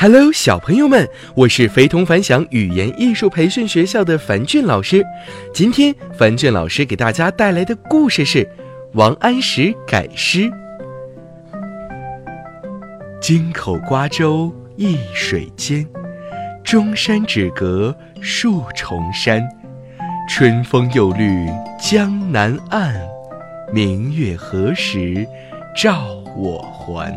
[0.00, 5.04] Hello，小朋友们，我是非同凡响语言艺术培训学校的樊俊老师。
[5.52, 8.44] 今天，樊俊老师给大家带来的故事是
[8.92, 10.42] 《王安石改诗》。
[13.20, 15.84] 京口瓜洲一水间，
[16.62, 19.42] 中山只隔数重山。
[20.30, 21.44] 春风又绿
[21.80, 22.94] 江南岸，
[23.72, 25.26] 明月何时
[25.76, 27.12] 照我还？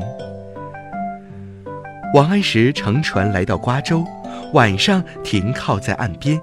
[2.13, 4.05] 王安石乘船来到瓜州，
[4.51, 6.39] 晚上停靠在岸边。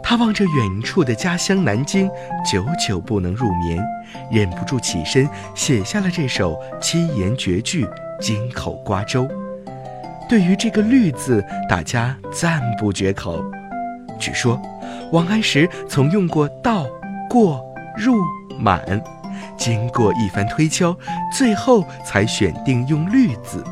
[0.00, 2.08] 他望着远处的家乡南京，
[2.48, 3.84] 久久不能入眠，
[4.30, 7.84] 忍不住起身写下了这首七言绝句
[8.20, 9.24] 《京口瓜洲》。
[10.28, 13.44] 对于这个“绿”字，大家赞不绝口。
[14.20, 14.60] 据说，
[15.10, 16.86] 王安石曾用过“到
[17.28, 17.60] ”“过
[17.98, 18.14] ”“入
[18.56, 19.02] ”“满”，
[19.58, 20.96] 经过一番推敲，
[21.36, 23.64] 最后才选定用“绿”字。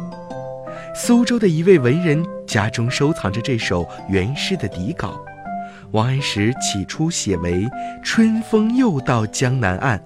[0.94, 5.20] 苏州的一位文人家中收藏着这首原诗的底稿，
[5.92, 7.66] 王安石起初写为
[8.02, 10.02] “春风又到江南岸”，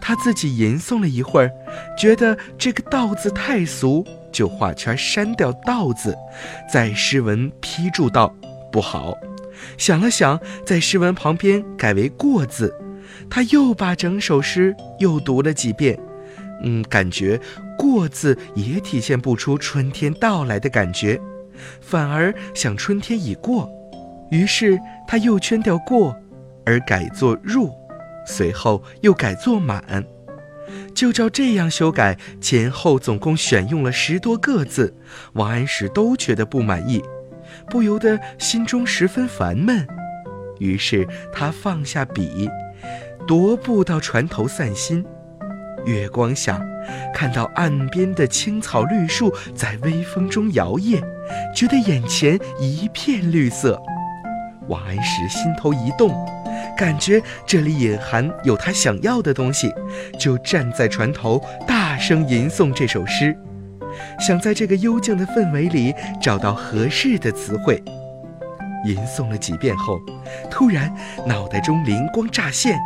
[0.00, 1.50] 他自己吟诵了一会儿，
[1.98, 6.16] 觉得这个“到”字太俗，就画圈删掉“到”字，
[6.72, 8.32] 在诗文批注道
[8.70, 9.16] ：“不好。”
[9.76, 12.74] 想了想，在诗文旁边改为“过”字，
[13.28, 15.98] 他又把整首诗又读了几遍。
[16.62, 17.40] 嗯，感觉
[17.76, 21.20] “过”字也体现不出春天到来的感觉，
[21.80, 23.70] 反而想春天已过。
[24.30, 26.16] 于是他又圈掉“过”，
[26.64, 27.70] 而改作“入”，
[28.26, 30.04] 随后又改作“满”。
[30.94, 34.94] 就照这样修改，前后总共选用了十多个字，
[35.34, 37.02] 王安石都觉得不满意，
[37.68, 39.86] 不由得心中十分烦闷。
[40.60, 42.48] 于是他放下笔，
[43.26, 45.04] 踱步到船头散心。
[45.84, 46.60] 月光下，
[47.12, 51.02] 看到岸边的青草绿树在微风中摇曳，
[51.54, 53.80] 觉得眼前一片绿色。
[54.68, 56.14] 王安石心头一动，
[56.78, 59.72] 感觉这里隐含有他想要的东西，
[60.18, 63.36] 就站在船头大声吟诵这首诗，
[64.20, 67.82] 想在这个幽静的氛围里找到合适的词汇。
[68.84, 70.00] 吟诵了几遍后，
[70.50, 70.92] 突然
[71.26, 72.78] 脑袋中灵光乍现。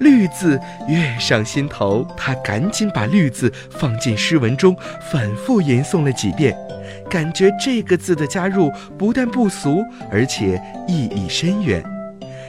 [0.00, 4.76] 绿字跃上心头，他赶紧把绿字放进诗文中，
[5.10, 6.56] 反复吟诵了几遍，
[7.08, 11.82] 感觉这个字的加入不但不俗，而且意义深远。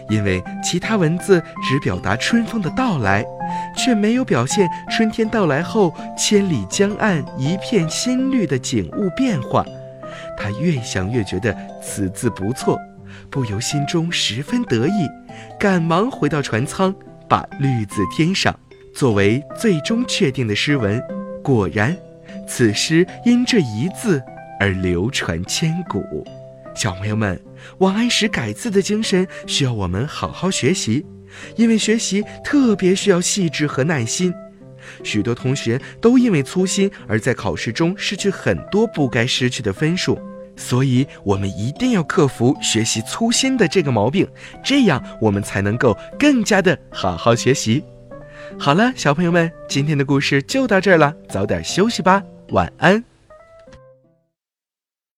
[0.09, 3.23] 因为其他文字只表达春风的到来，
[3.77, 9.65] 却没有表现春天到来后千里江岸一片新绿的景物变化。
[10.37, 12.77] 他越想越觉得此字不错，
[13.29, 15.07] 不由心中十分得意，
[15.57, 16.93] 赶忙回到船舱。
[17.31, 18.53] 把“绿”字添上，
[18.93, 21.01] 作为最终确定的诗文。
[21.41, 21.95] 果然，
[22.45, 24.21] 此诗因这一字
[24.59, 26.03] 而流传千古。
[26.75, 27.41] 小朋友们，
[27.77, 31.05] 王安石改字的精神需要我们好好学习，
[31.55, 34.33] 因为学习特别需要细致和耐心。
[35.01, 40.19] 许多同学都因为粗心而在考试中失去很多不该失去的分数。
[40.55, 44.27] 所以，我们一定要克服学习粗心的这个毛病，
[44.63, 47.83] 这样我们才能够更加的好好学习。
[48.59, 53.10] 好了，小朋友们，今天的故事就到这儿了，早点休息吧，晚安。